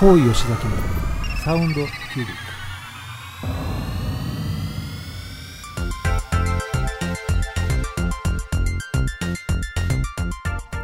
[0.00, 0.72] 行為吉崎の
[1.44, 1.88] サウンドキュー
[2.20, 2.32] ビック。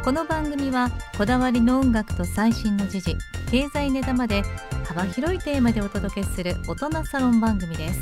[0.03, 3.17] この番組はこだわりの音楽と最新の時事
[3.49, 4.43] 経済ネタまで
[4.85, 7.99] 幅広いテーマでお届けする大人サロン番組です。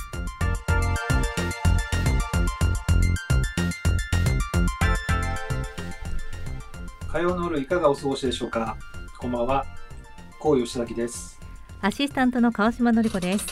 [7.08, 8.76] 火曜の夜いかがお過ごしでしょうか？
[9.18, 9.66] こんばんは
[10.46, 11.40] 高吉崎です。
[11.82, 13.48] アシスタントの川島のり子です。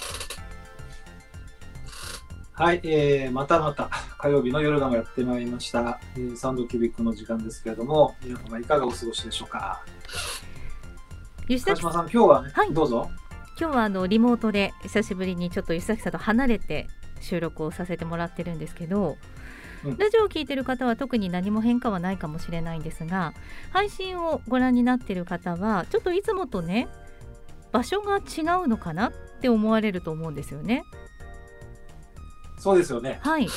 [2.51, 9.83] はい、えー、またまた火曜日の夜がやってまいりました、えー、サウンドキュービックの時間ですけれども皆様いかがお過ごしでしょうか？
[11.47, 12.71] 吉崎川島さん今日はね、はい。
[12.71, 13.09] どうぞ。
[13.59, 16.89] 今日はあのリモートで久しぶりにちょっと吉崎さんと離れて
[17.21, 19.32] 収録をさせてもらってるんですけど、うん
[19.83, 23.33] ラジオを聞いてる方は特に何も変化はないかもしれないんですが
[23.71, 26.87] 配信をご覧になってる方はちょっといつもとね
[27.71, 30.83] 場所が違うのかなって思われると思うんですよね。
[32.59, 33.19] そうですよね。
[33.21, 33.47] はい。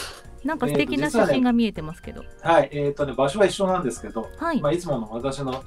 [0.42, 2.70] なんか素敵な写真が見えてますけど、はい。
[2.72, 5.62] えっ、とね場所は一緒なんですけど、はい、まあ、いつもの私の、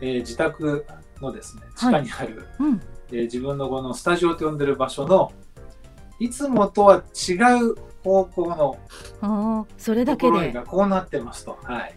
[0.00, 0.86] えー自宅
[1.20, 2.80] のですね地下にある、うん、
[3.12, 5.32] えー自分のこのスタジオと呼んでる場所の
[6.22, 8.78] いつもとは違う方向
[9.20, 11.58] のそれだけでがこうなってますと。
[11.64, 11.94] はい。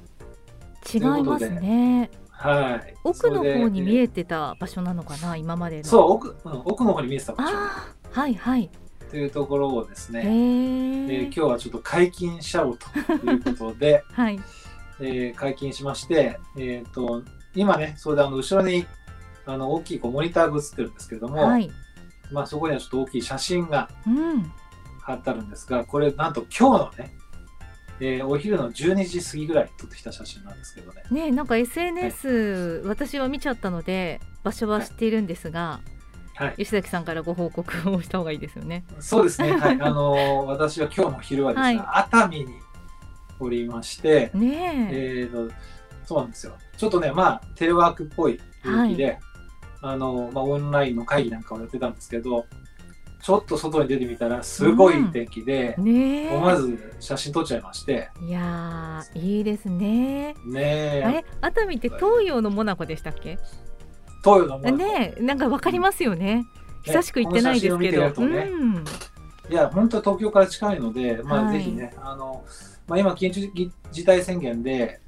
[0.91, 2.09] 違いますね。
[2.29, 2.95] はい。
[3.03, 5.83] 奥の方に見ええてた場所なのかな今までの。
[5.83, 7.53] そう奥、うん、奥の方に見えてた場所
[8.11, 8.71] はいはい。
[9.11, 14.39] というところをですへね、えーえ今日はちょっと解禁しちゃおうということで、 はい
[14.99, 17.21] えー解禁しまして、えっ、と
[17.53, 18.87] 今ねそれであの後ろに
[19.45, 21.69] あの大きいこうモニターが映ってるんですけれども、はい。
[22.31, 24.51] まあそこにはちょっと大きい写真がうん。
[25.01, 27.15] 貼ってあるんですが、これなんと今日のね、
[27.99, 31.03] えーお昼の12時過ぎぐらいに撮ってきた写真なんですけどね。
[31.11, 35.81] ねなんか SNS、私は見ちゃったので場所は知っているんですが、
[36.35, 36.53] はい。
[36.57, 38.83] 吉崎さんからご報告をした方がいいですよね。
[38.99, 39.55] そうですね。
[39.55, 39.77] はい。
[39.81, 42.47] あのー私は今日の昼はですね、熱海に
[43.39, 45.19] おりまして、ねえ。
[45.21, 45.53] えーと、
[46.05, 46.57] そうなんですよ。
[46.77, 49.19] ちょっとね、まあ、テレワークっぽい雰囲気で、
[49.87, 52.45] あのーまあ、オンラインの会議なんかをやってたんですけど、
[53.21, 56.35] ちょっと外に出てみたら、すごい天気で、ねえ。
[56.35, 60.35] 思わず写真撮っちゃいまして、いやーいいですね。
[60.45, 61.25] ねえ、あれ？
[61.41, 63.37] 熱海って東洋のモナコでしたっけ？
[64.23, 66.35] 東洋のものねえなんかわかりますよね。
[66.35, 66.45] ね
[66.83, 68.25] 久しく行ってないですけど。
[68.27, 68.49] ね。
[69.49, 71.57] いや、本当東京から近いので、まあ、はい。
[71.57, 72.43] ぜひね、あの、
[72.87, 74.99] まあ、今、緊急事態宣言で、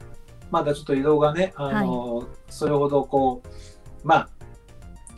[0.52, 4.30] まだちょっと移動がね、あの、それほどこう、まあ、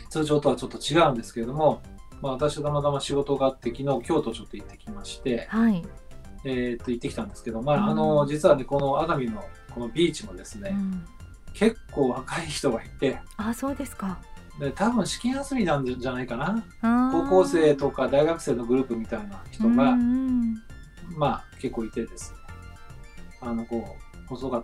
[0.09, 1.81] 通常とはちょっと違うんですけれども、
[2.21, 5.83] まあ、私はたまたま仕事があって、昨日、京都ちょっと行ってきまして、うんはい。
[6.45, 9.43] えーっと、行ってきたんですけど、まうんあ、あの、実はね、この熱海の
[9.73, 11.05] このビーチもですね、うん
[11.53, 14.19] 結構若い人がいて、あそうですか。
[14.59, 16.63] で多分試験休みなんじゃないかな。
[17.11, 20.03] 高校生とか大学生のグループみたいな人が、うんう
[20.45, 20.63] ん
[21.17, 22.37] まあ結構いてですね
[23.41, 24.63] あのこう細かっ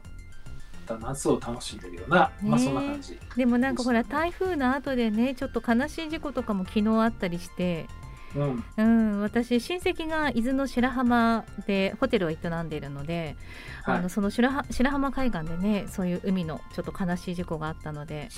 [0.85, 3.19] た夏を楽しんでるような、まあそんな感じ。
[3.35, 7.87] でもなんかほら台風の後でねちょっと悲しい事故とかも昨日あったりして、
[8.35, 8.63] うん。
[8.77, 13.35] うん、私親戚が伊豆の白浜でホテルを営んでいるので、
[13.83, 13.97] はい。
[13.97, 14.49] あのその白
[14.89, 18.29] 浜海岸でねそういう海のちょっと悲しい事故があったので。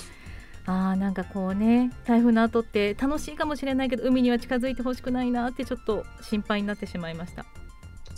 [0.70, 7.46] あーなんかこうね台風の後って楽しいかもしれないけど海には近づいてほしくないなってちょっと心配になってしまいました。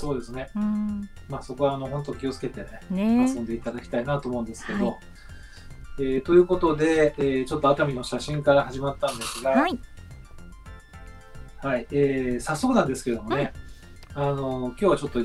[0.01, 0.49] そうですね。
[0.57, 1.09] うん。
[1.29, 3.29] まあそこはあの本当気をつけてねね。
[3.29, 4.97] 遊んでいただきたいなと思うんですけど、はい。
[5.99, 9.79] えーということで、えーちょっと熱海の写真から始まったんですが、はい。
[11.59, 13.53] はいえー早速なんですけどもね、
[14.15, 15.21] あの今日はちょっと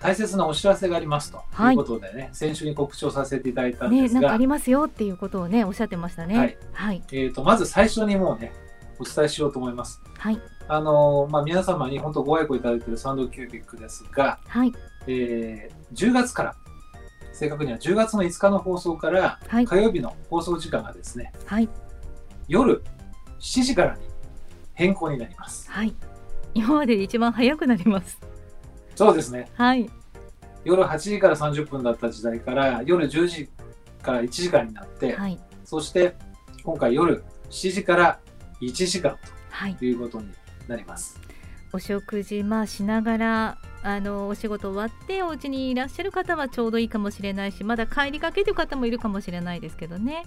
[0.00, 1.42] 大切なお知らせがありますと。
[1.52, 1.74] はい。
[1.74, 6.36] いうことでね、先週に告知をさせていただいたんですが、ねなんかありますよっていうことをねおっしゃってましたね。
[6.36, 6.58] はい。
[6.72, 7.02] はい。
[7.12, 8.52] えー、とまず最初にもうね
[8.98, 10.00] お伝えしようと思います。
[10.18, 10.40] はい。
[10.68, 14.72] あのまあ、皆様に本当ご愛顧いただいているサンドキュービックですが、はい。
[15.06, 16.56] えー10月から
[17.32, 19.66] 正確には10月の5日の放送からはい。
[19.66, 21.68] 火曜日の放送時間がですねはい。
[22.48, 22.82] 夜
[23.38, 24.02] 7時からに
[24.74, 25.70] 変更になります。
[25.70, 25.94] はい。
[26.54, 28.18] 今までで一番早くなります。
[28.94, 29.48] そうですね。
[29.54, 29.88] はい。
[30.64, 33.48] 夜8時から30分だった時代から夜10時
[34.02, 35.38] から1時間になって、はい。
[35.64, 36.16] そして
[36.64, 38.20] 今回夜7時から
[38.60, 39.18] 1時間
[39.50, 39.74] はい。
[39.74, 40.32] ということに
[40.68, 41.20] なります。
[41.72, 50.24] お食事まあしながらあのお仕事終わってお家にいらっしゃる方はちょうどいいかもしれないしまだ帰りがけという方もいるかもしれないですけどね。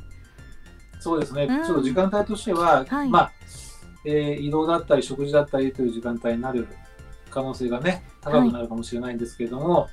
[0.99, 1.65] そうですね、うん。
[1.65, 3.09] ちょっと時間帯としては、はい。
[3.09, 3.31] まあ、
[4.05, 6.67] えー移動だったり食事だったりという時間帯になる
[7.29, 9.87] 可能性がね高くなるかもしれないんですけれども、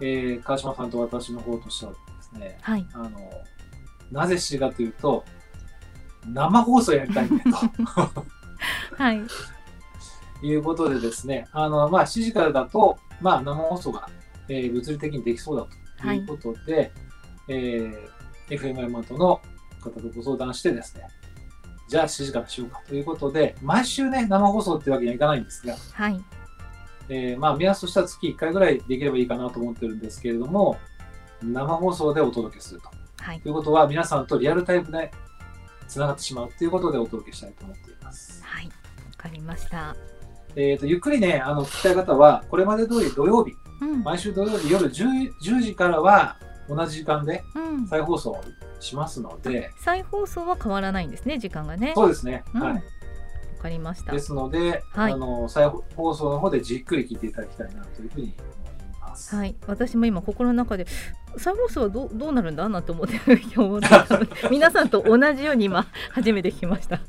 [0.00, 2.86] えー川島さんと私の方としてはですねはい。
[2.92, 3.30] あの
[4.10, 5.24] なぜ7時かというと
[6.32, 8.24] 生放送やりたいんだと。
[8.96, 9.22] はい。
[10.42, 14.08] いうことでですね、あの、まあ、7時からだと、まあ、生放送が、
[14.48, 15.66] えー物理的にできそうだ
[16.02, 16.92] ということで、
[17.48, 18.16] えー
[18.48, 19.40] FM ヤマトの
[19.80, 21.08] 方とご相談してですね、
[21.88, 26.24] じゃあ7時からしようかということで、毎週ね、生放送っていうわけにはいかないんですが、はい。
[27.08, 30.76] えーまあ、目安としては月1回ぐらいできればいいかなと思ってるんですけれども、
[31.42, 33.42] 生放送でお届けするとはい。
[33.44, 35.10] いうことは、皆さんとリアルタイムで
[35.86, 38.42] つながってしまうということでお届けしたいと思っています。
[38.44, 38.66] はい。
[38.66, 38.72] わ
[39.16, 39.96] かりました。
[40.54, 44.02] えー、とゆっくりね、あの聞きたい方は、これまで通り土曜日、うん。
[44.02, 46.38] 毎週土曜日夜 10, 10時からは
[46.68, 47.86] 同じ時間でうん。
[47.86, 48.40] 再放送
[48.80, 51.88] しますので、再放送は変わらないんですね、時間がね。
[51.88, 52.82] わそうですね、うんはい。
[53.66, 54.20] かりましたで。
[54.20, 58.34] すので、はいあの再放送の方でじっくり聞いていただきたいなというふうに
[59.16, 59.34] ます。
[59.34, 60.86] はい、私も今心の中で
[61.38, 62.68] 再放送はどうどうなるんだ？
[62.68, 63.20] なと思って
[64.50, 67.00] 皆さんと同じように今初めて聞きました。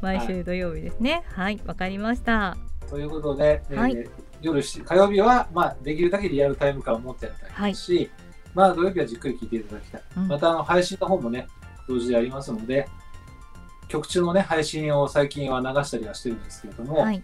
[0.00, 1.24] 毎週土曜日ですね。
[1.28, 1.60] はい。
[1.64, 2.56] わ、かりました。
[2.90, 4.10] ということで、えーはい。
[4.40, 8.10] 夜7火曜日は、まあ、できるだけリアルタイム感を持ってやりたいですし、
[8.54, 10.02] まあ、土曜日はじっくり聞いていただきたい。
[10.16, 10.28] うん。
[10.28, 11.46] またあの配信の方もね、
[11.88, 12.88] 同時でありますので、
[13.88, 17.22] 曲中のね、配信を最近は流したりはしてるんですけれども、はい。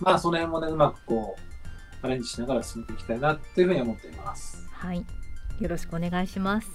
[0.00, 1.49] まあ、その辺もね、うまくこう、
[2.02, 4.66] アレンジしながら進めていきたいなというふうに思っています。
[4.72, 5.04] はい
[5.60, 6.68] よろしくお願いします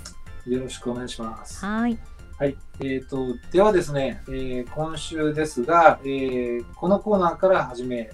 [0.45, 1.65] よろしくお願いします。
[1.65, 1.97] はい
[2.37, 2.57] はい。
[2.81, 8.09] えっ、と、ではですね、えー今週ですが、えーこのコーナーから始め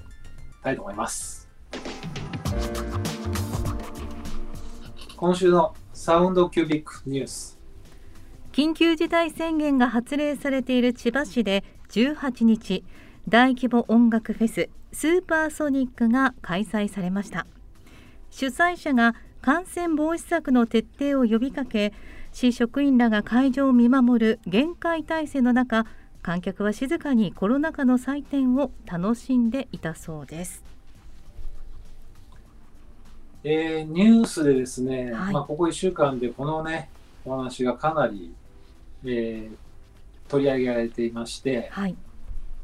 [0.61, 1.49] たいと思います。
[5.17, 7.59] 今週のサウンドキュービックニュース。
[8.51, 12.83] 緊急事態宣言が発令されている千葉市で18日
[13.27, 17.45] 大規模音楽フェススーパーソニックが開催されました。
[18.29, 21.93] 主催者が感染防止策の徹底を呼びかけ
[22.31, 25.85] 市職員らが会場を見守る厳戒態勢の中
[26.21, 30.63] 観客は静かにコロナ禍の祭典を楽しんでいたそうです。
[33.43, 35.33] えーニュースでですね、はい。
[35.33, 36.89] まあ、ここ1週間でこのね、
[37.25, 38.33] お話がかなり、
[39.03, 39.55] えー
[40.31, 41.95] 取り上げられていまして、はい、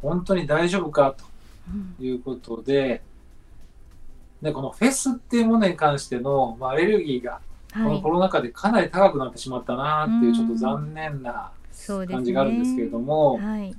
[0.02, 1.26] 本当に大丈夫かうんと
[2.00, 3.02] いうことで、
[4.42, 7.42] でこのフェスっていうものに関しての、まあ、アレルギーが
[7.74, 7.94] こはい。
[7.96, 10.34] のコロナ禍でかなり高くなってしまったなっていううん。
[10.34, 11.52] ちょっと残念な
[12.08, 13.76] 感じがあるんですけれども、はい。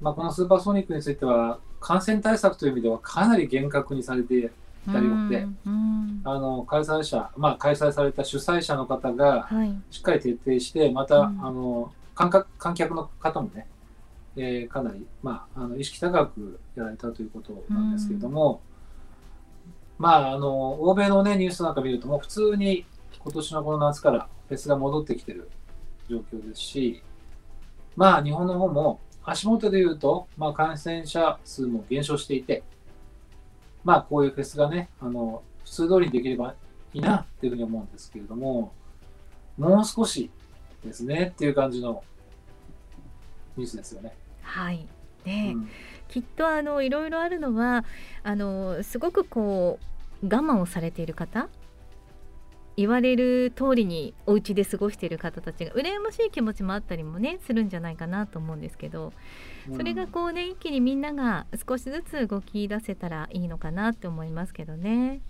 [0.00, 4.50] まあ、このスーパーソニックについては感染対策という意味ではかなり厳格にされてい
[4.86, 5.58] たようで、うん。
[5.66, 6.20] うん。
[6.24, 9.74] あの開催者、まあ、開催された主催者の方がはい。
[9.90, 11.44] しっかり徹底してまた、うん。
[11.44, 13.66] あの観客観客の方もね、
[14.38, 18.60] えーかなり、まあ、あの意識高くやられたということなんですけれども、
[19.98, 22.86] まああの欧米の、ね、ニュースなんか見るともう普通に
[23.20, 25.50] 今年のこの夏からフェスが戻ってきてる
[26.08, 27.02] 状況ですし
[27.96, 32.62] まあ日本の方も足元で言うと、まあ、感染者数も減少していて
[33.84, 36.54] まあこういうフェスがねあの普通通りにできれば
[36.94, 38.72] いいなっていうふうに思うんですけれども
[39.58, 40.30] もう少し
[40.84, 42.02] ですねっていう感じの
[43.56, 44.14] ニュースですよね。
[44.48, 44.86] はい。
[45.24, 45.68] うね、ん。
[46.08, 47.84] きっとあのいろいろあるのは
[48.22, 49.78] あのすごくこ
[50.22, 51.48] う我慢をされている方
[52.76, 59.12] 言われる通りにお家で過ごしている方たちが羨ましい気持ちもあったりもねするんじゃないかなと思うんですけど
[59.76, 65.20] それがこうね一気にみんなが少しずつ動き出せたらいいのかなって思いますけどね。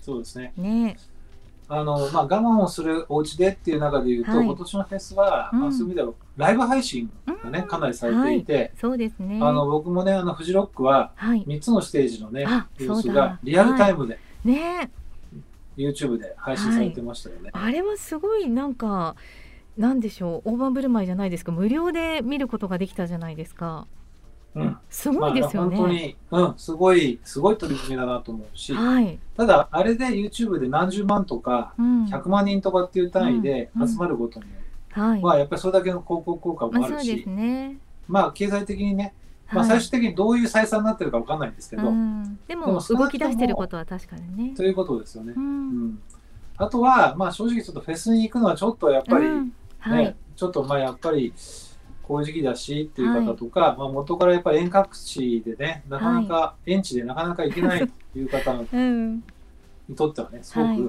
[0.00, 0.52] そうですね。
[0.56, 0.96] ね
[1.68, 4.46] あの、まあ、我慢をするお家でっていう中で言うと、はい。
[4.46, 5.60] 今年のフェスは、うん。
[5.60, 7.68] まあ、そういう意味ではライブ配信がね、うん。
[7.68, 8.44] かなりされてい。
[8.44, 9.38] て、そうですね。
[9.42, 11.44] あの僕もね、あのフジロックははい。
[11.46, 14.90] 3つのステージのねあ、様子がリアルタイムで、ね。
[15.76, 17.50] YouTube で配信されてましたよね。
[17.52, 19.14] あれはすごいなんか
[19.76, 20.52] なんでしょう。
[20.52, 21.52] 大盤振る舞いじゃないですか。
[21.52, 23.86] 無料で見ることができたじゃないですか
[24.54, 34.46] うん、すごいですよね、まあ、本当に、うん、すごい、すごい取り組みだなと思うし、はい、ただ、あれで YouTube で何十万とか、うん、100万人とかっていう単位でうん集まることに
[34.90, 37.76] はい、は、やっぱりそれだけの広告効果まもあるしあそうです、ね。
[38.08, 39.14] まあ、経済的にね、
[39.52, 39.68] まあ、はい。
[39.80, 44.54] 最終的にどういう採算になってるかわかんないんですけど、うん、でも動き出してることは確かにね。
[44.56, 45.34] ということですよね。
[45.36, 45.86] う。、うん。
[45.90, 46.02] ん、
[46.56, 49.52] あとは、まあ、正直ちょっとフェスに行くのはちょっとやっぱり、ねうん。
[49.78, 51.32] はい、ちょっとまあやっぱり
[52.08, 59.16] こういう時期だしっていう方とか、まあ、元からやっぱり遠隔地でねなかなか、遠地でなかなか行けないという方 うん、
[59.86, 60.80] にとってはねすごく、はい。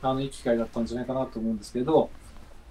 [0.00, 2.08] あのいい機会だったんじゃないかなと思うんですけど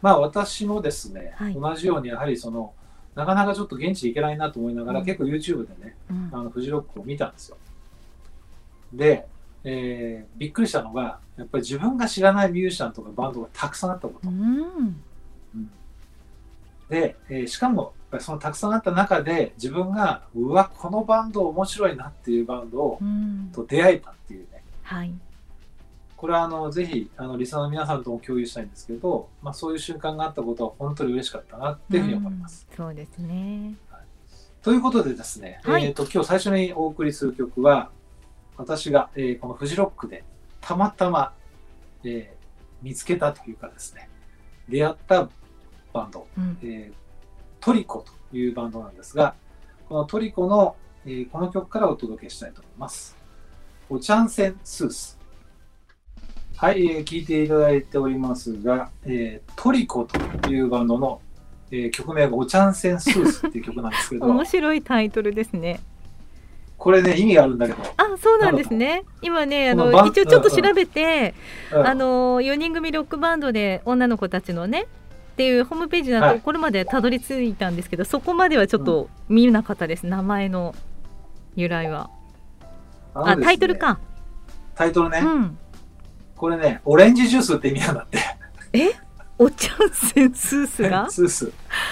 [0.01, 1.53] まあ私もですね、はい。
[1.53, 2.73] 同じようにやはりその
[3.13, 5.05] なかなかちょっと現地行けないなと思いながら、うん。
[5.05, 6.29] 結構 YouTube でねうん。
[6.31, 7.57] あのフジロックを見たんですよ。
[8.91, 9.27] で、
[9.63, 14.29] えーびっくりしたのがやっぱり自分が知らないミュージシャンとかバンドがたくさんあったこと。
[14.29, 15.01] うん
[16.89, 23.51] で、えーしかもぱりそのたくさんあった中で自分がうわこのバンド面白いなっていうバンドをうん。
[23.53, 24.63] と出会えたっていうね。
[24.83, 25.13] はい。
[26.15, 32.65] これはあのぜひあのリスナーの皆さんとも共有したいんですけど、まあ、そういう瞬間があったことは本当に嬉しかったなっていうふうに思います。
[32.69, 32.77] うん。
[32.77, 33.75] そうですね。
[34.63, 35.85] ということでですね、はい。
[35.85, 37.89] えー、と今日最初にお送りする曲は
[38.57, 40.23] 私が、えーこのフジロックで
[40.61, 41.33] たまたま、
[42.03, 42.37] えー
[42.83, 44.07] 見つけたというかですね
[44.69, 45.29] 出会った
[45.97, 46.57] バンド、うん。
[46.63, 47.07] えー
[47.59, 49.33] トリコというバンドなんですが
[49.89, 50.75] このトリコの、
[51.05, 53.17] えーこの曲からお届けしたいと思います。
[53.89, 55.17] おちゃんせんスース。
[56.55, 61.19] はい、えー聞いていただいておりますが、えートリコというバンドの、
[61.71, 64.27] えー曲名がおちゃんせんスースっていう曲なんですけど。
[64.29, 65.79] 面白いタイトルですね。
[66.77, 69.03] これね意味があるんだけど、あそうなんですね。
[69.21, 71.33] 今ねあの一応ちょっと調べて、
[71.73, 71.87] うん。
[71.87, 74.85] あの4人組ロックバンドで女の子たちのね
[75.37, 76.37] っていうホームページだはい。
[76.37, 80.73] とこれまでたどり着いたんですけど、そこまではちょっと見なかったです、名前の
[81.55, 82.09] 由来は。
[83.13, 83.99] あねタイトルか、
[84.73, 85.57] タイトルね、うん。
[86.35, 88.95] これねオレンジジュースって意味なんだって。
[89.37, 91.07] お茶せんスースが？
[91.11, 91.51] スース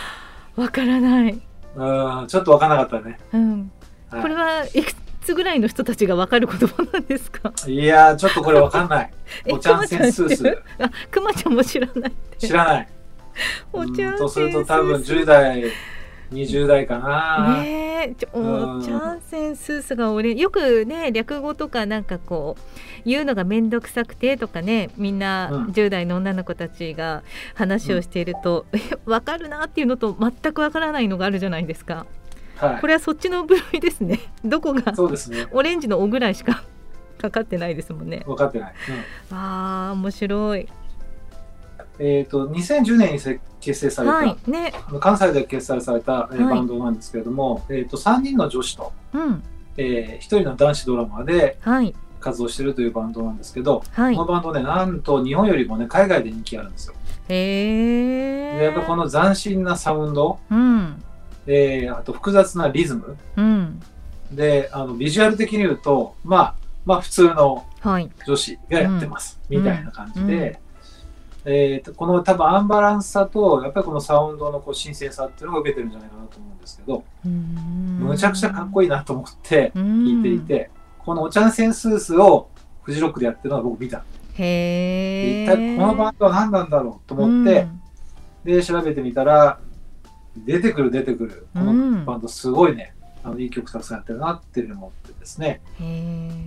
[0.57, 1.39] わからない、
[1.75, 3.71] うんちょっと分からなかったね、うん、
[4.09, 4.21] はい。
[4.23, 7.53] これはいくつぐらいの人たちがわかる言葉なんですか？
[7.67, 9.13] いやーちょっとこれ分かんない。
[9.45, 10.35] えおちゃんせんスー。
[10.35, 12.87] スあくまちゃんも知らない知らない
[13.73, 15.71] お茶うんとすると多分10代
[16.31, 18.77] 20代かな、ねえちょうん。
[18.79, 22.61] おチャンセンスースが俺よくね略語とかなんかこう
[23.05, 25.65] 言うのが面倒くさくてとかねみんなうん。
[25.67, 27.23] 10代の女の子たちが
[27.53, 32.05] 話をしていると、 え分かるなっていうのと全く分からないのがあるじゃないですか。
[32.57, 32.81] はい。
[32.81, 34.19] これはそっちの部類ですね。
[34.43, 35.47] どこがそうですね。
[35.51, 36.63] オレンジの「お」ぐらいしか
[37.17, 38.23] かかってないですもんね。
[38.25, 38.73] 分かってない、
[39.31, 39.37] うん。
[39.37, 40.67] あー面白い
[41.99, 44.73] えっ、と2010年にせ結成された、はいね。
[44.87, 46.55] あの関西で結成された、えーはい。
[46.55, 49.43] バンドなんですけれども、えー、と3人の女子と、うん。
[49.77, 51.95] え1人の男子ドラマーではい。
[52.19, 54.15] 活動しているというバンドなんですけど、はい。
[54.15, 56.95] このバンドねなんと日本よりもね海外で人気あるんですよ。
[57.29, 61.03] へやっぱこの斬新なサウンド、うん。
[61.47, 63.17] えーあと複雑なリズム。
[63.37, 63.81] うん。
[64.31, 68.09] であのビジュアル的に言うとまあまあ普通のはい。
[68.25, 69.57] 女子がやってます、うん。
[69.57, 70.64] みたいな感じで、うん
[71.47, 82.49] えーとこの多分アンバランスさとやっぱりこのサウンドのこう新鮮さっていうのが受けてるんじゃないかなと思うんですけど、むむちゃくちゃかっこいいなと思って聞聞いていて、このおちゃんセンスースを
[82.81, 84.03] フジロックでやってるのは僕見た。
[84.33, 87.67] へえ一体このバンドは何なんだろうと思って、
[88.43, 89.59] で調べてみたら
[90.35, 95.61] 出てくる出てくるこのバンドすごいね、あのいい曲たくさんやってるなっていうふうに思ってですね。
[95.79, 95.87] 今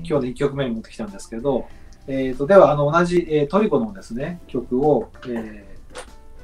[0.02, 1.66] 日の1曲目に持ってきたんですけど、
[2.10, 5.68] えー、とではあの同じ、えートリコのですね曲を、えー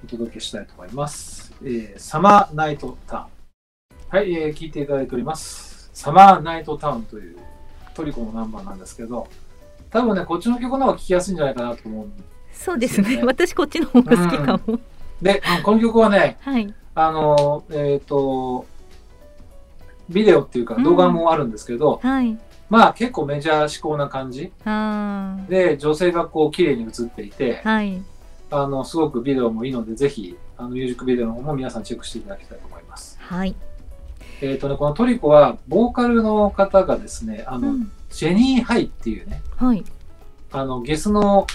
[0.04, 3.25] お届けしたいと思います、えーサマーナイトタウン。
[4.11, 5.88] はい、えー聞いていただいております。
[5.94, 7.38] サマーナイトタウンという
[7.94, 9.26] トリコのナンバーなんですけど
[9.90, 12.09] 多分ねこっちの曲の方が聴きやすいんじゃないかなと思う
[12.52, 13.04] そうですね。
[13.04, 13.26] ですよね。
[13.26, 14.78] 私こっちの方が好きかも、
[15.23, 16.75] であのこの曲はねはい。
[16.94, 18.66] あのえっ、と
[20.11, 22.38] ビデオっていうか動画もあるんですけど、はい
[22.71, 24.52] まあ結構メジャー志向な感じ。
[24.64, 28.02] あで女性がこう綺麗に映っていて、ーはい。
[28.50, 33.18] あのすごくビデオもいいのでぜひあのミュージックビデオの方も皆さんチェックしていただきたいと思います。
[33.21, 33.56] はい、
[34.40, 37.90] えっ、とねこのトリコはボーカルの方がですねあの、うん。
[38.11, 39.85] ジェニー・ハイっていうねはい。
[40.52, 41.49] あのゲスの、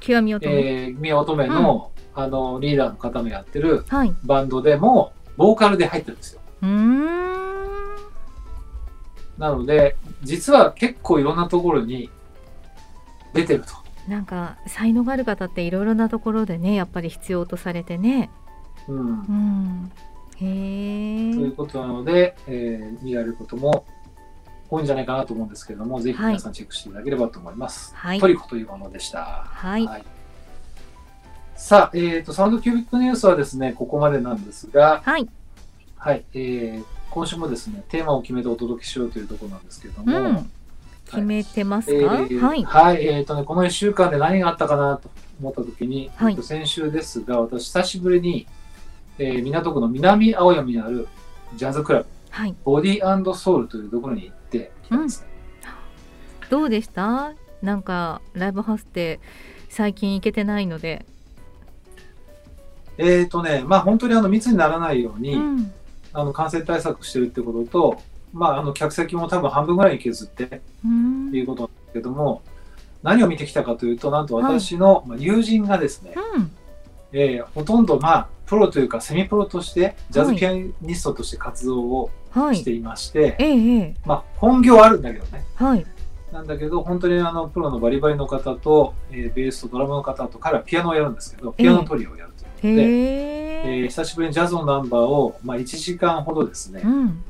[0.00, 4.14] 極み乙女、えー、宮乙女の,、あのリーダーの方もやってるはい。
[4.24, 6.40] バンドでもボーカルで入ってるんですよ。
[6.62, 8.09] うーん
[9.40, 12.10] なので実は結構いろんなところに
[13.32, 13.72] 出てると。
[14.06, 18.30] なんか才能がある方っていろいろなところでねやっぱり必要とされてね。
[18.86, 18.96] うん。
[18.98, 19.92] うん。
[20.36, 23.86] へというえことなので、えー見られることも
[24.68, 26.26] 多いんじゃないかなと思うんですけれども、ぜひはい。
[26.28, 27.94] 皆さんチェックしていただければと思います。
[27.96, 28.20] はい。
[28.20, 29.44] トリコというものでした。
[29.46, 29.88] はい。
[31.56, 35.28] さあ、えーと、サウンドキュービックニュースはですね、ここまでなんですが、はい。
[35.96, 40.50] はい、えー今週もですね、テーマを決めてお届けしようというところなんですけれども、うん。
[41.06, 42.62] 決めてますえか、ーはい。
[42.62, 46.32] はい、えーとね、この1週間で何があったかなと思ったときに、はい。
[46.32, 48.46] えーと先週ですが、私、久しぶりに、
[49.18, 51.08] えー港区の南青山にある
[51.56, 52.54] ジャズクラブ、はい。
[52.64, 55.26] ボディソウルというところに行ってきたんですね。
[56.48, 57.34] どうでした？
[57.62, 59.20] なんかライブハウスって
[59.68, 61.04] 最近行けてないので、
[62.98, 65.72] えーとね、まあ本当にあの密にならないように、うん
[66.12, 68.02] あの感染対策してるってことと、
[68.32, 71.30] まああの客席も多分半分ぐらいに削ってってうん。
[71.34, 72.42] いうことなんですけども、
[73.02, 76.50] 何を見てきたかというと、なんと私のまあ友人がですね、うん。
[77.12, 82.56] えーほとんどまあプロというかセミプロとしてジャズピアニストとして活動をはい。
[82.56, 83.94] していまして、ええええ。
[84.04, 85.44] まあ本業はあるんだけどね。
[85.54, 85.84] はい。
[86.32, 93.66] なんだけど本当にあのプロのバリバリの方と、えーベースとドラムの方と彼はピアノをやるんですけどピアノトリオをやるということで、へええ。
[93.84, 97.24] ー久しぶりにジャズのナンバーを、まあ、1時間ほどですね、うん。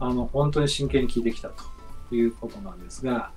[0.00, 3.30] あの本当に真剣に聴いてきたということなんですが、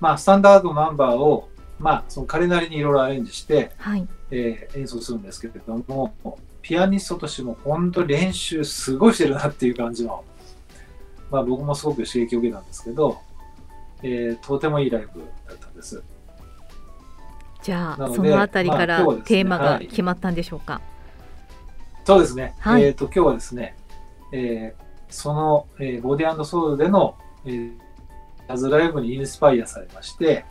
[0.00, 4.06] まあ、スタンダードナンバーを、まあ、その彼なりにいろいろアレンジして、はい。
[4.30, 6.14] えー演奏するんですけれども
[6.62, 10.24] ピアニストとしても本当に練習すごいしてるなっていう感じの、
[11.30, 13.18] まあ、僕もすごく刺激を受けたんですけど、
[14.02, 16.02] えーとてもいいライブだったんです。
[17.62, 20.80] じゃあ、そのあたりからまあねテーマがはい決まったんでしょうか？
[22.04, 22.54] そうですね。
[22.58, 23.76] はいえっ、と、今日はですね、
[24.32, 30.44] えーその、えーボディソウルでの、えージャズライブにインスパイアされまして、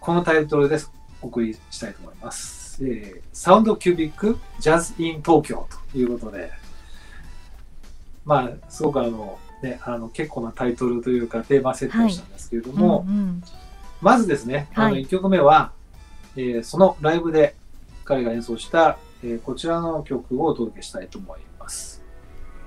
[0.00, 0.78] このタイトルで
[1.22, 2.84] お送りしたいと思います。
[2.84, 6.50] えーサウンドキュービックジャズイン東京ということで、
[8.24, 13.42] まあ、すごくあの、ね、あの結構なタイトルというかテーマ設定をしたんですけれども、うんうん
[14.02, 15.72] まずですね、あのはい1曲目は、
[16.36, 17.54] えーそのライブで
[18.04, 22.00] 彼が演奏した、えーこちらの曲をお届けしたいと思います。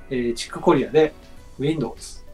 [0.10, 1.14] えーチックコリアで
[1.58, 2.26] Windows。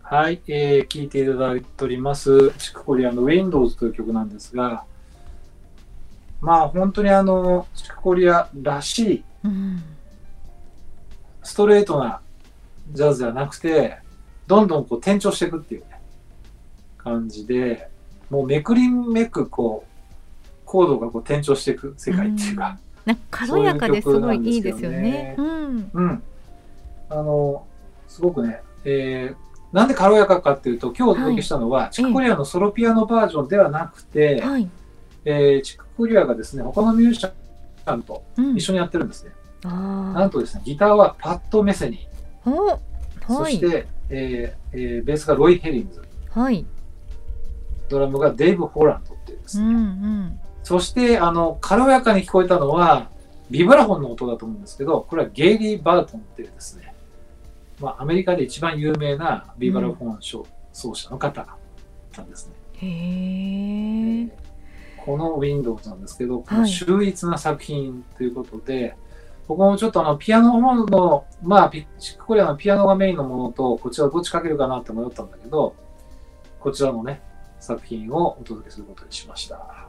[0.00, 4.86] はい、えー聴いていただいております、チックコリアの Windows という曲なんですが、
[6.40, 9.82] まあ本当にあの、チックコリアらしいうん
[11.42, 12.22] ストレートな
[12.92, 13.98] ジャズではなくて、
[14.46, 16.00] どんどんこう転調していくっていうね、
[16.96, 17.90] 感じで、
[18.30, 25.34] もうめくりめくこう、コードがこう転調していく世界っていうか、なんか軽やかですごいいいですよね。
[25.38, 25.90] うん。
[25.92, 26.22] うん。
[27.10, 27.66] あの、
[28.08, 29.36] すごくね、えー
[29.72, 34.68] なんで軽やかかっていうと、今日お届けしたのは、チックコリアのソロピアノバージョンではなくて、はい。
[35.24, 39.32] えーチックコリアがですね、他のミュージシャンとうん一緒にやってるんですね。
[39.64, 42.78] あなんとですね、ギターはパッド・メセニー、
[43.26, 43.54] そはい。
[43.54, 46.66] して、えーえーベースがロイ・ヘインズ、はい。
[47.88, 50.40] ドラムがデイブ・ホランドっていうですね、うんうん。
[50.62, 53.10] そして、あの、軽やかに聞こえたのは、
[53.50, 56.94] ビブラフォンの音だと思うんですけど、これはゲイリー・バートンっていうですね、
[57.80, 61.46] まあ、アメリカで一番有名なビブラフォン奏奏者の方
[62.16, 62.54] なんですね。
[62.76, 64.42] へえ。
[65.04, 68.96] この Windows なんですけど、こはいの秀逸な作品ということで、
[69.48, 75.74] 僕もちょっとあのピアノの方の、まあ、ピチックコリアのピアノがメインのものと、こちらどっちかけるかなって迷ったんだけど、
[76.60, 77.20] こちらのね、
[77.58, 79.81] 作品をお届けすることにしました。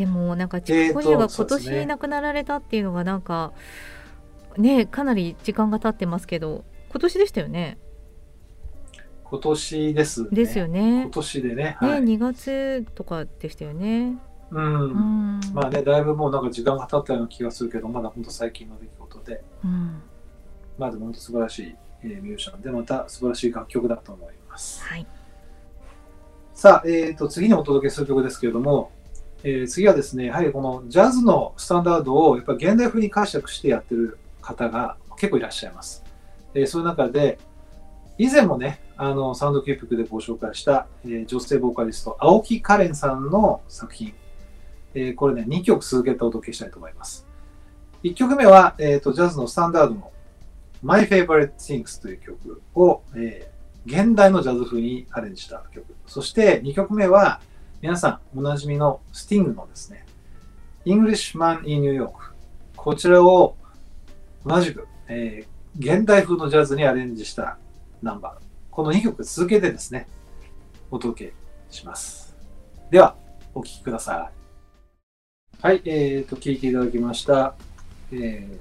[0.00, 3.52] でもなんかチックコリアが今年亡くなられたっていうのがなんか
[4.56, 7.76] ねかなり時間が経ってますけど今年でしたよね？
[9.24, 10.28] 今年ですね。
[10.32, 11.10] ですよね今。
[11.10, 11.54] 年でね。
[11.54, 12.02] ね、はい。
[12.02, 14.16] 2月とかでしたよね。
[14.50, 14.84] うん。
[14.84, 15.40] うん。
[15.52, 20.02] まあね、だいぶもうなんか時間が経ったような気がするけど、まだ本当最近の出来事で、うん。
[20.78, 24.82] まあでも本当素晴らしい、えーミュージシャンで、また素晴らしい楽曲だと思います。
[24.82, 25.06] はい。
[26.54, 28.90] さあ、えー、と次にお届けする曲ですけれども、
[29.42, 36.04] えー次はですね、やはりこのジャズのスタンダードをやっぱ現代風に解釈してやってる方が結構いらっしゃいます。
[36.54, 37.38] えーそういう中で、
[38.18, 44.12] 以前もね、あのサウンドキューピックでご紹介した、えー女性ボーカリスト、青木カレンさんの作品、
[44.94, 47.26] えこれね、2曲続けてお届けしたいと思います。
[48.02, 50.10] 1曲目は、えー、とジャズのスタンダードの
[50.82, 53.50] My Favorite Things という曲を、え
[53.86, 55.86] 現代のジャズ風にアレンジした曲。
[56.06, 57.40] そして2曲目は、
[57.82, 60.04] 皆さんおなじみのスティングのですね、
[60.84, 62.12] Englishman in New York。
[62.76, 63.56] こちらを
[64.44, 67.56] 同じく、えー現代風のジャズにアレンジした
[68.02, 68.44] ナンバー。
[68.72, 70.08] この2曲続けてですね、
[70.90, 71.32] お届け
[71.70, 72.36] します。
[72.90, 73.14] では、
[73.54, 74.32] お聴きくださ
[75.62, 75.62] い。
[75.62, 77.54] はい、えーと、聴いていただきました。
[78.12, 78.58] えー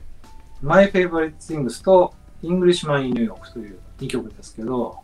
[0.61, 4.99] My Favorite Things と Englishman in New York という2曲ですけど、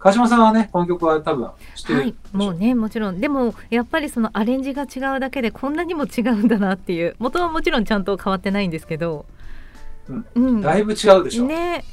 [0.00, 3.20] 川島さんはね、この曲は多分知ってるはい、もうねもちろん。
[3.20, 7.16] でもやっぱりそのアレンジが違うだけでこんなにも違うんだなっていう。
[7.18, 9.26] 元はもちろんちゃんと変わってないんですけど、
[10.34, 10.62] うん。
[10.62, 11.44] だいぶ違うでしょ？
[11.44, 11.84] ね。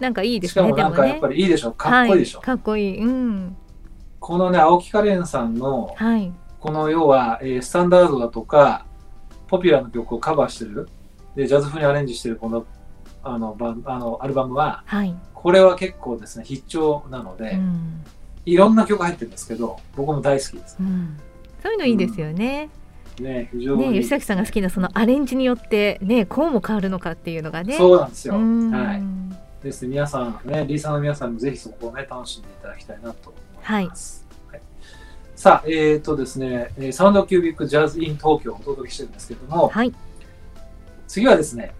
[0.00, 1.72] なんかいいでしかすねでもねもなんかやっぱりいいでしょ？
[1.72, 2.38] かっこいいでしょ？
[2.38, 2.98] はい、かっこいい。
[3.00, 3.56] うん。
[4.18, 6.32] このね、青木カレンさんの、はい。
[6.58, 8.84] この要は、えースタンダードだとか、
[9.46, 10.88] ポピュラーな曲をカバーしてる、
[11.36, 12.66] で、ジャズ風にアレンジしてるこの、
[13.22, 15.14] あの、バンあのアルバムは、はい、
[15.46, 18.04] これは結構ですね、必聴なので、うん
[18.46, 20.82] いろんな曲入ってるんですけど、僕も大好きですう。
[20.82, 21.16] ん、
[21.62, 22.68] そういうのいいですよね。
[23.20, 23.90] ね、非常に。
[23.90, 27.76] ね吉崎さんが好きなそのアレンジによってねこうも変わるのかっていうのがね。
[27.76, 28.34] そうなんですよ。
[28.34, 29.02] うんはい。
[29.62, 33.38] ですね、皆さん、ね、リーサーの皆さんもぜひそこをね、楽しんでいただきたいなと思
[33.80, 34.26] います。
[34.50, 34.60] はい
[35.36, 39.94] さあ、えっ、とですね、えーサウンドキュービックジャズイン東京をお届けしてるんですけども、はい
[41.06, 41.72] 次はですね、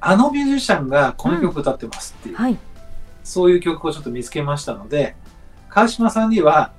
[0.00, 2.58] あのミュージシャンがこの曲歌ってますっていう、はい。
[3.24, 5.16] そういう曲をちょっと見つけましたので、
[5.68, 6.72] 川島さんには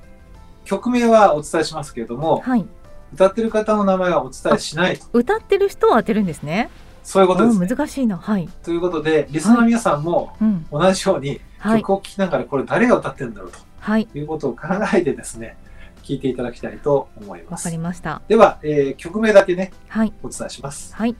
[0.66, 2.66] 曲名はお伝えしますけれども、はい。
[3.14, 5.06] 歌ってる方の名前はお伝えしないと。
[5.14, 6.70] 歌ってる人を当てるんですね。
[7.04, 7.68] そういうことです、おね。
[7.68, 8.18] 難しいな。
[8.18, 8.50] はい。
[8.64, 10.66] ということで、リスナーの皆さんもうん。
[10.72, 11.80] 同じようにはい。
[11.82, 14.06] 曲を聴きながらこれ誰が歌ってるんだろうはい。
[14.08, 15.58] ということを考えてですね、
[16.04, 17.78] 聴いていただきたいと思いますわかり。
[17.78, 18.22] ました。
[18.28, 20.14] では、えー曲名だけね、はい。
[20.22, 20.94] お伝えします。
[20.96, 21.16] はい。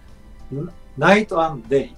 [0.98, 1.38] ナイト
[1.70, 1.96] デイ。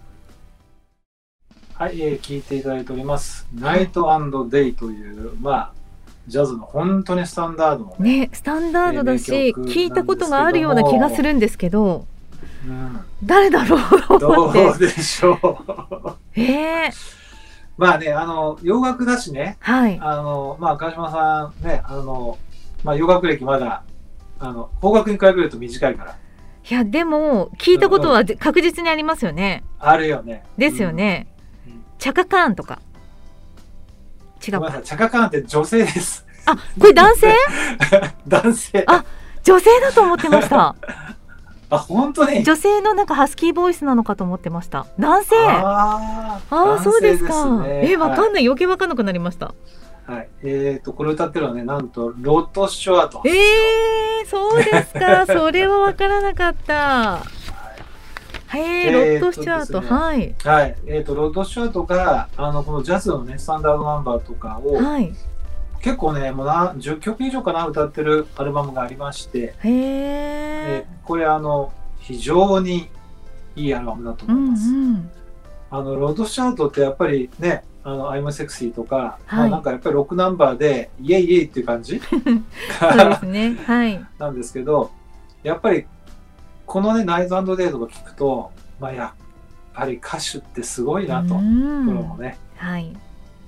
[1.74, 3.48] はい、えー聞いていただいております。
[3.56, 4.06] ナイト
[4.50, 5.74] デイという、まあ、
[6.28, 12.08] ジャズの本当にスタンダードのね、ね、スタンダードだし、聞いたことがあるような気がするんですけど、
[12.68, 14.20] うん、誰だろう？
[14.20, 14.66] とど思って。
[14.66, 16.16] うでしょう。
[16.36, 16.92] ええ
[17.78, 19.98] まあね、あの、洋楽だしね、はい。
[20.02, 22.38] あの、まあ、川島さんね、あの、
[22.84, 23.86] まあ、洋楽歴まだ、
[24.40, 26.18] あの、邦楽に比べると短いから、
[26.70, 29.64] いや、でも、聞いたことは確実にありますよね。
[29.80, 30.44] あるよね。
[30.58, 31.28] ですよね
[31.66, 31.84] うんうん。
[31.98, 32.80] チャカカーンとか。
[34.48, 34.80] 違うか。
[34.84, 36.26] チャカカーンって女性です。
[36.46, 37.34] あ、これ男性？
[38.28, 38.84] 男性。
[38.88, 39.04] あ
[39.44, 40.76] 女性だと思ってました。
[41.72, 42.44] あ、本当に？
[42.44, 44.86] 女性のなんかハスキーボイスなのかと思ってました。
[45.00, 45.36] 男性？
[45.48, 47.34] ああそうですか。
[47.34, 48.46] 男性ねえ、わかんはない。
[48.46, 49.56] 余計わかんなくなりました。
[50.08, 50.12] い。
[50.12, 53.22] はいえっ、と、これ歌ってるのはね、なんと、ロッド・シュワート。
[53.26, 53.30] え
[54.24, 55.26] えそうですか。
[55.28, 57.24] それはわからなかった。
[58.52, 59.82] へえ、えーロッド・スチュアート。
[59.82, 60.36] ねはい。
[60.44, 60.76] はい。
[60.88, 65.14] えっ、と、ロッド・シュワートが、あの、このジャズのね、スタンダードナンバーとかを、はい。
[65.82, 70.86] 結構ね、もうな10曲以上かな、歌ってるアルバムがありまして、へええ。
[71.06, 72.90] これ、あの、非常に
[73.56, 74.72] いいアルバムだとうんう思います。
[74.72, 75.12] ん。
[75.72, 83.56] あの、ロード・シュワートってやっぱりね、あの、I'm Sexy とか、まはいあなんかやっぱりロックナンバーで、イエイイエイっていう感じ そうですね。
[83.66, 84.06] はい。
[84.18, 84.92] なんですけど、
[85.44, 85.86] やっぱり、
[86.66, 89.22] このね、ナイズデイとか聞くと、まあ、やっ
[89.74, 92.38] ぱり歌手ってすごいなと、うプんロもね。
[92.58, 92.96] はい。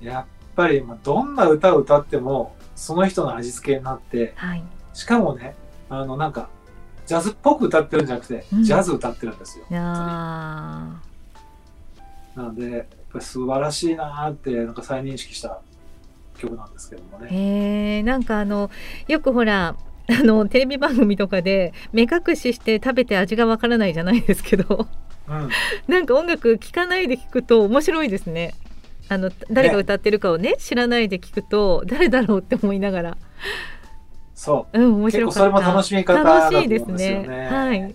[0.00, 0.24] やっ
[0.56, 4.62] ぱり、まあ、どんな歌を歌っても、その人の味付けになって、はい。
[4.94, 5.54] しかもね、
[5.90, 6.48] あの、なんか、
[7.06, 9.64] ジャズっぽく歌ってるんじゃなくて、うんジャズ歌ってるんですよ。
[9.70, 11.00] な
[12.36, 15.60] ので、ぱり素晴らしいなーって、なんか再認識した
[16.38, 17.28] 曲なんですけどもーね。
[17.30, 18.02] へえ。
[18.02, 18.70] なんかあの
[19.08, 19.76] よくほら。
[20.10, 24.88] あのテレビ番組とかで目隠しして食べて味がわからないじゃないですけど
[25.28, 25.48] うん。
[25.86, 28.54] なんか音楽聴かないで聞くと面白いですね
[29.08, 33.16] あの誰が歌ってるかをね知らないで聞くと誰だろうって思いながら
[34.34, 34.78] そう。
[34.80, 37.26] うん面結白かった構それも楽しみ方だと思うん楽しいですね。
[37.28, 37.94] ねはいうん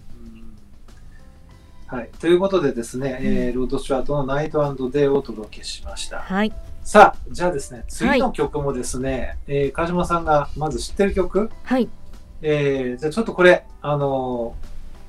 [1.88, 6.20] はい、ということでですね、えーロード・シュワートのナイトデイをお届けしました。
[6.20, 6.52] はい。
[6.84, 11.88] さあ、じゃあですね、次の曲もですね、えー川島さんがまず知ってる曲、はい。
[12.42, 14.54] えーじゃあちょっとこれ、あの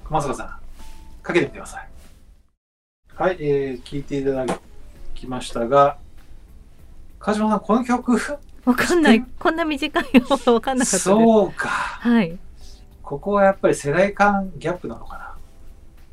[0.04, 0.46] ー熊坂さん、
[1.20, 1.88] かけてみてください。
[3.12, 4.46] はい、えー聞いていただ
[5.16, 5.98] きましたが、
[7.18, 8.20] 川島さん、この曲、
[8.64, 9.24] わかんない。
[9.36, 11.68] こんな短いのわかんなかったそうか。
[11.68, 12.38] はい。
[13.02, 15.27] ここはやっぱり世代間ギャップなのかな？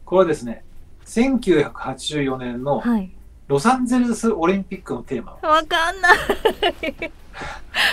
[0.05, 0.63] これはですね、
[1.05, 3.09] 1984年のはい。
[3.47, 5.33] ロサンゼルスオリンピックのテーマ。
[5.47, 6.15] わかんない。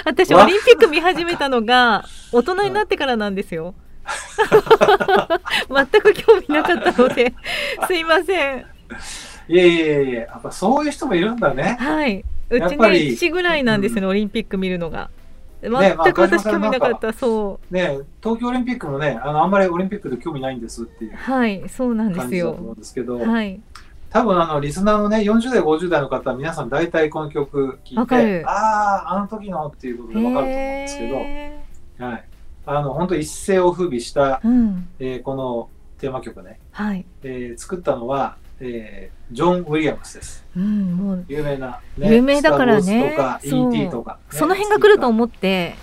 [0.04, 3.74] 私オリンピック見始めたのが大人になってからなんですよ。
[5.68, 7.34] 全く興味なかったので
[7.86, 8.66] すいません。
[9.48, 11.76] いえいえいえ、やっぱそういう人もいるんだね。
[11.78, 12.24] はい。
[12.48, 15.10] うちね父ぐらいなんですよね、オリンピック見るのが
[15.62, 23.60] 全まあく私興味なかった、そね東京オリンピックもね、あのあんまりオリンピックで興味ないんですっていううはいそうなんです感じだと思ようんですけど、はい。
[24.10, 31.62] 多分あのリスナーのね、40代、50代の方は皆さん大体この曲聞いてああ、あの時のっていうことでわかると思うんですけへ
[31.98, 32.24] ど、はい。
[32.66, 34.88] あの、本当一世を風靡した、ーうん。
[34.98, 37.06] えーこのテーマ曲ね、はい。
[37.22, 40.44] えー作ったのは、えージョン・ウィリアムスです。
[40.56, 43.16] うんもう有名な、有名だからね。
[43.42, 43.74] そう。
[43.74, 43.90] E.T.
[43.90, 44.38] とか、ね。
[44.38, 45.74] その辺が来ると思って、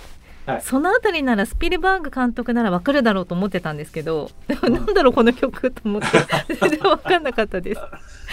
[0.46, 0.62] はい。
[0.62, 6.06] そのあたりならスピルバーグ監督ならわかるだろうと思ってたんですけど、でなんだろうこの曲と思って。
[6.60, 7.80] 全然わかんなかったです。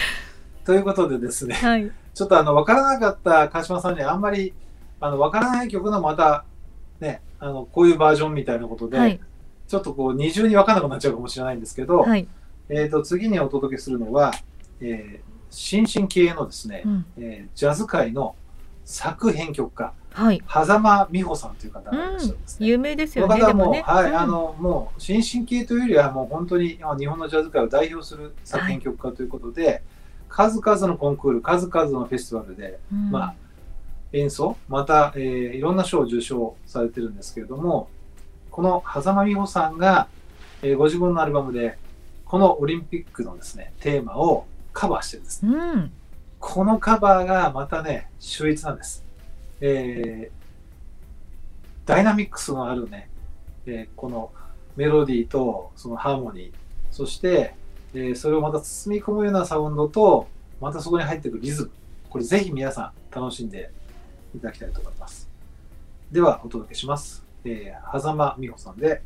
[0.64, 4.52] ということでですね、はい、ちょっとあの、わからなかった川島さんにはあんまり、
[5.00, 6.44] あの、わからない曲のまた、
[7.00, 9.20] ね、あの、こういうバージョンみたいなことで、はい、
[9.66, 12.28] ちょっとこう、二重にわからなくなっちゃうかもしれないんですけど、はい、
[12.68, 14.32] えっ、と、次にお届けするのは、
[14.80, 18.36] えー新進気鋭のですね、うん、えージャズ界の
[18.84, 22.66] 作編曲家、はい、狭間美穂さんという方がいらうんっしゃるんです、ね。
[22.66, 23.38] 有名ですこよね。
[23.38, 24.16] の方も、でもね、はい、うん。
[24.16, 29.82] あの、もう、新進気鋭というよりは、もう本当にあ日本のジャズ界を代表する作編曲家ということで、
[30.28, 33.10] 数々のコンクール、数々のフェスティバルで、うん。
[33.10, 33.34] まあ、
[34.12, 37.88] 演奏、また、えーいろんな賞を受賞されてるんですけれども、
[38.50, 40.08] この狭間美穂さんが、
[40.62, 41.78] えーご自分のアルバムで、
[42.28, 45.46] このオリンピックのですね、テーマをカバーしてるんです。
[45.46, 45.90] うん。
[46.38, 49.04] このカバーがまたね、秀逸なんです。
[49.60, 50.38] えー
[51.86, 53.08] ダイナミックスのあるね、
[53.64, 54.30] えーこの
[54.76, 56.52] メロディーとそのハーモニー、
[56.90, 57.54] そして、
[57.94, 60.28] えーそれをまた包み込むようなサウンドと、
[60.60, 61.70] またそこに入ってくるリズム。
[62.10, 63.70] これぜひ皆さん楽しんで
[64.36, 65.30] いただきたいと思います。
[66.12, 67.24] では、お届けします。
[67.46, 69.02] えー、狭間美穂さんで、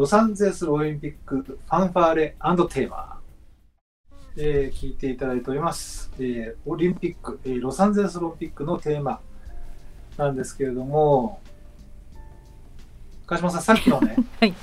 [0.00, 3.20] ロサンゼルスオリンピックファンファーレテーマ。
[4.38, 9.20] えー聞いていただいております、えーオリンピック、えーロサンゼルスオリンピックのテーマ。
[10.16, 11.40] なんですけれども、
[13.26, 14.54] 川島さん、さっきのね、 はい。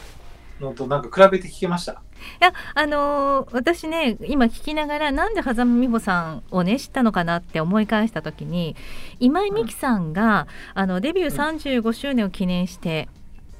[0.59, 1.91] のとなんか比べて聞けました？
[1.91, 1.95] い
[2.39, 8.75] やあのー私ね今聞きながらなんで狭間美穂さんをね知ったのかなって思い返した時に
[9.19, 13.07] 今井美樹さんが、あのデビュー35周年を記念して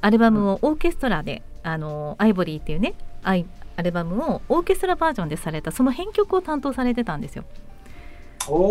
[0.02, 2.94] アルバムをオーケストラで「あのアイボリー」っていうね
[3.24, 7.44] アイアルバムをオーケストラバージョンでされたその編曲を担当されてたんですよ。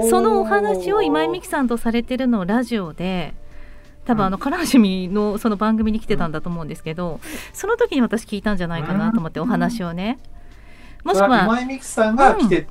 [0.09, 3.35] そのお話を今井美樹さんとされてるのをラジオで
[4.07, 7.21] 多分あの唐橋美のその番組に来てたんだと思うんですけど、
[7.53, 10.19] その時に私聞いたんじゃないかなと思ってお話をね。
[11.05, 12.67] もしくは今井美樹さんが来て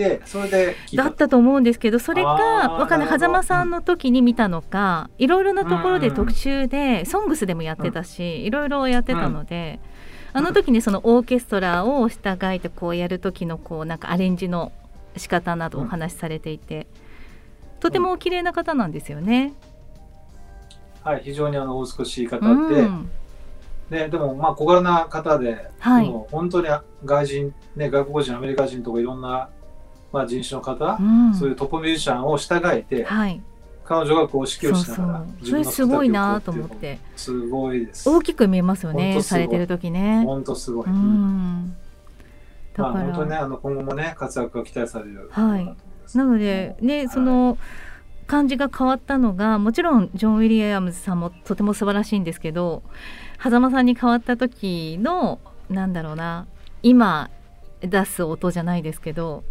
[0.00, 9.80] て、それでだったと思うんですけどそれあかーわかんない狭間さんの時に見たのかいろいろなところで特集で「ソングス」でもやってたしいろいろやってたので、
[10.32, 14.72] あの時にそのオーケストラを従えてこうやる時のこうなんかアレンジの
[15.16, 16.86] 仕方などお話しされていて、
[17.80, 19.52] とてもお綺麗な方なんですよね。
[21.02, 23.10] はい、非常にあのお美しい方うで、ん。
[23.90, 26.04] ね、でもまあ小柄な方で、はい。
[26.04, 26.68] でも本当に
[27.04, 29.48] 外人、ね、外国人、アメリカ人とかいろんな、
[30.12, 31.34] まあ、人種の方、うん。
[31.34, 33.40] そういうトップミュージシャンを従えて、はい、
[33.84, 36.98] 彼女がこう指揮をしながらうそれすごいなと思って。
[37.16, 38.08] すごいです。
[38.08, 40.22] 大きく見えますよねされてる時ね。
[40.24, 40.86] 本当すごい。
[40.86, 41.76] うん。
[42.76, 45.28] だまあ、から、本当にね、あの今後もね、活躍が期待される。
[45.32, 45.76] はい。
[46.14, 47.08] なのでね、はい。
[47.08, 47.58] その
[48.30, 52.84] 感じが変わったのがもちろんジョン・ウィリアムズさんもとても素晴らしいんですけど
[53.42, 56.46] 狭間さんに変わった時のなんだろうな
[56.84, 57.28] 今
[57.80, 59.42] 出す音じゃないですけど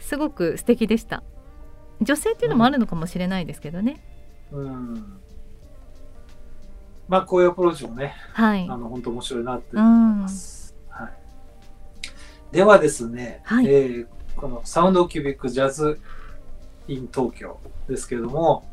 [0.00, 1.22] すごく素敵でした。
[2.00, 4.00] 女性っていうのもあるのかもしれないですけどね、
[4.50, 5.20] うん。
[7.08, 8.66] まあ、こういうアプローチもね、はい。
[8.68, 10.74] あの本当面白いなってう思いんます。
[10.88, 11.12] はい、
[12.52, 13.66] ではですね、はい。
[13.66, 16.00] えーこのサウンドキュービックジャズ
[16.88, 18.64] イン東京ですけれども、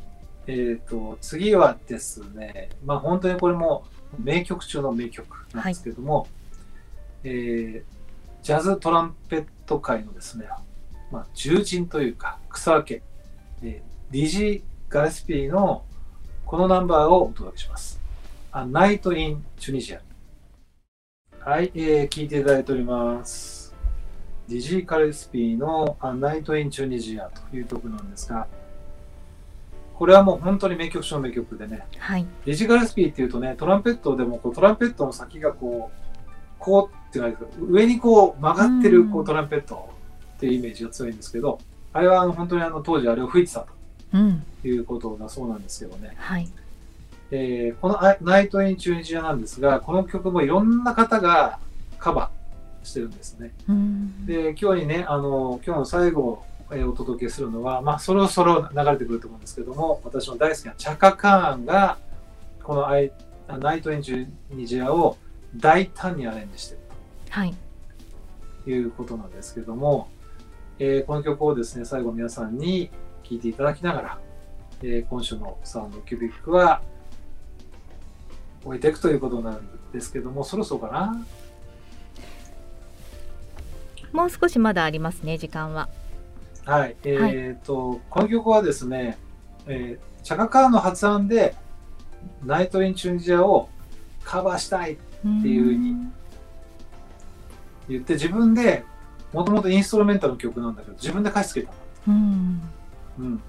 [0.46, 3.84] えー、と次はですね、まあ、本当にこれも
[4.18, 6.28] 名曲中の名曲なんですけれども、
[7.24, 7.98] えー
[8.44, 10.46] ジャズトランペット界のですね、
[11.12, 13.04] まあ、重鎮というか草分け、
[13.62, 15.84] えー、ディジー・ガレスピーの
[16.46, 18.02] このナンバーをお届けします。
[18.54, 20.00] A Night in Tunisia
[21.39, 23.74] はい、えー、聞いていただいております。
[24.48, 28.48] ディジー・ガレスピーの A Night in Tunisia という曲なんですが、
[29.93, 32.26] これはもう本当に名曲中の名曲でね、はい。
[32.46, 39.26] ディジー・ガレスピーっていうとね、トランペットでもこうトランペットの先がこう、こうっていうか、上にこう曲がってるこううん。
[39.26, 39.89] トランペット
[40.38, 41.60] っていうイメージが強いんですけど、
[41.93, 43.65] あれはあの本当にあの当時あれを吹いてた
[44.13, 44.43] うん。
[44.62, 46.13] ということだそうなんですけどね。
[46.17, 46.47] はい。
[47.32, 51.60] えーこのあナイト・イン・チュニジアなんですが、この曲もいろんな方が
[51.97, 53.52] カバーしてるんですね。
[53.67, 54.26] うん。
[54.26, 61.97] で、今日にね、あの、今日の最後、えーお届けするのは、まあ、そろそろ流れてくると思うんですけども、私の大好きなチャカ・カーンが、
[62.63, 63.12] このアイ
[63.60, 65.17] ナイト・イン・チュニジアを
[65.56, 66.84] 大胆にアレンジしている
[67.30, 67.56] はい。
[68.65, 70.10] ということなんですけども、
[70.80, 72.92] えーこの曲をですね、最後皆さんに
[73.24, 74.20] 聴いていただきながら、
[74.84, 76.82] えー今週のサウンドキュービックは
[78.63, 81.26] 終えていくということなんですけども、そろそろかな？
[84.12, 85.90] もう少しまだありますね時間は。
[86.66, 86.96] はい。
[87.04, 89.18] えっ、と、この曲はですね、
[89.66, 91.56] えーチャカカーンの発案で、
[92.44, 93.70] ナイト・イン・チュニジアを
[94.26, 95.96] カバーしたいっていうふうに
[97.88, 98.84] 言って、自分で、
[99.34, 101.74] もともとインストルメンタルの曲なんだけど、自分で歌詞つけたの。
[102.08, 102.62] うん
[103.20, 103.42] うん。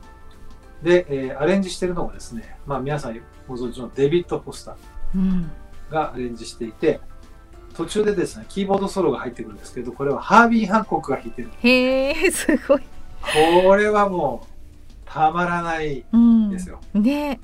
[0.83, 4.75] で、えーアレンジしてるのがですね、まあ皆さんご存知のデビッド・フォスター
[5.15, 5.51] うん
[5.91, 7.01] がアレンジしていて、
[7.75, 11.51] 途中でですね、キーボードソロが入ってくるんですけど、これはハービー・ハンコックが弾いてる。
[11.63, 12.83] へえすごい、
[13.67, 14.49] これはもう、
[15.05, 16.81] たまらないうん、ですよ。
[16.95, 17.41] ね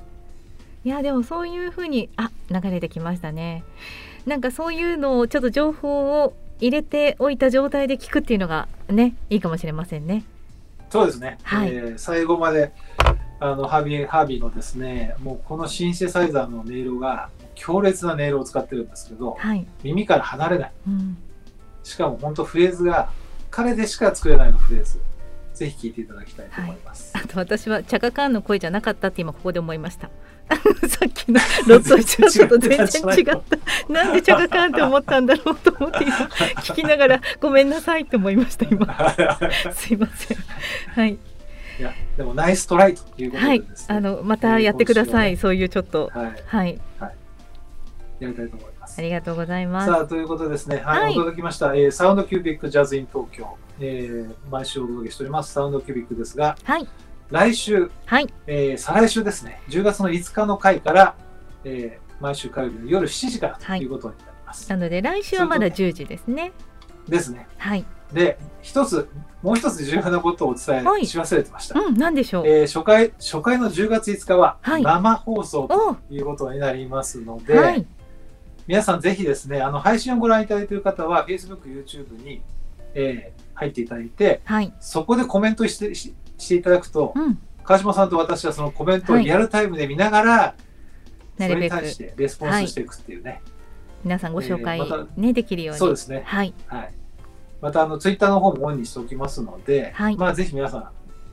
[0.83, 3.63] いやでもそういうふうにあ流れてきましたね
[4.27, 10.23] なんかそういうのをちょっと情報を入れておいた状態で聞くっていうのがねいいかもしれませんね。
[10.89, 11.37] そうですね。
[11.43, 11.69] はい。
[11.69, 12.71] えー最後まで、
[13.39, 20.71] あの、ハービー、ハービーのですね、もうこのシンセサイザーの音色が強烈な音色を使ってるんですけど、はい、耳から離れない。
[20.87, 21.17] うん、
[21.83, 23.09] しかも本当フレーズが
[23.49, 25.01] 彼でしか作れないのフレーズ。
[25.55, 30.09] ぜひ聞いていただきたいと思います、あと私はチャカカーンの声じゃなかったって今ここで思いました
[30.87, 33.93] さっきのロット一のと全然違った。
[33.93, 36.15] なんでチャカカーンって思ったんだろうと思って今
[36.61, 38.85] 聞きながらごめんなさいって思いました今。
[39.73, 40.37] すいません。
[40.93, 41.17] はい。
[41.77, 46.09] いやでもナイストライということはいでですね、あのまたやってください、えーそういうちょっと。
[46.13, 46.33] はい。
[46.53, 46.79] はい。
[48.19, 48.99] やりたいと思います。
[48.99, 49.91] ありがとうございます。
[49.91, 51.01] さあということでですね、はい。
[51.01, 51.11] はい。
[51.11, 55.53] お届けしました、えーサウンドキュービックジャズイン東京、えー毎週お届けしております。
[55.53, 56.55] サウンドキュービックですが。
[56.63, 56.87] はい
[57.31, 58.27] 来週、はい。
[58.47, 59.61] えー再来週ですね。
[59.69, 61.15] 10月の5日の回から、
[61.63, 63.81] えー毎週火曜日の夜7時からとはい。
[63.81, 66.53] いうことになります、なので来週はまだ10時ですね。
[67.09, 67.47] ですね。
[67.57, 67.85] はい。
[68.13, 69.09] で一つ
[69.41, 71.01] もう一つ重要なことをお伝はい。
[71.01, 74.83] えし忘れてました、うんなんでしょう、えー初回初回の10月5日ははい。
[74.83, 77.85] 生放送とおいうことになりますので、はい。
[78.67, 82.41] 皆さんぜひですね、あの配信をご覧いただいている方は、Facebook、YouTube に、
[82.95, 84.73] えー入っていただいて、はい。
[84.81, 87.39] そこでコメントしてししていただくと、うん。
[87.63, 89.23] 川島さんと私はそのコメントをはい。
[89.25, 90.55] リアルタイムで見ながら、
[91.37, 93.41] それに対してレスポンスしていくっていうね。
[94.03, 95.79] 皆さんご紹介、えーまねできるように。
[95.79, 96.23] そうですね。
[96.25, 96.53] はい。
[96.67, 96.93] はい。
[97.61, 100.17] また、あの、Twitter の方もオンにしておきますので、はい。
[100.17, 100.89] まあ、ぜひ皆さん、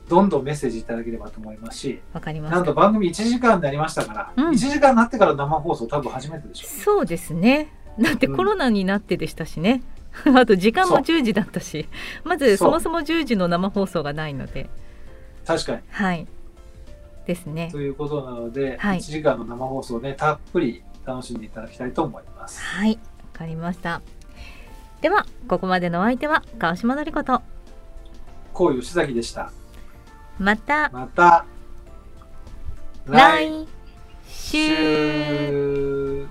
[0.09, 4.53] どんどんメッセージいただければと思いますし、わかりまなんと番組1時間になりましたから、うん。
[4.53, 6.79] 1時間になってから生放送多分初めてでしょう。
[6.83, 7.69] そうですね。
[7.99, 9.83] だってうんコロナになってでしたしね、
[10.35, 11.03] あと時間もそう。
[11.03, 11.87] 10時だったし
[12.23, 14.69] まずそもそも10時の生放送がないので。
[15.45, 15.79] 確かに。
[15.89, 16.27] はい。
[17.25, 17.69] ですね。
[17.71, 18.97] ということなので、はい。
[18.99, 22.61] 1時間の生放送ね、たっぷり楽しんでいただきたいと思います。
[22.61, 22.91] はい。
[22.91, 22.99] わ
[23.33, 24.01] かりました。
[25.01, 27.41] ではここまでのお相手は川島のりこと。
[28.53, 29.51] こう吉崎でした。
[30.39, 30.89] また。
[30.93, 31.45] また。
[33.05, 33.67] 来
[34.27, 34.67] 週。
[34.67, 36.27] 週